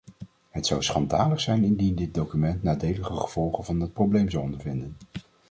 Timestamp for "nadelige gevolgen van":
2.63-3.79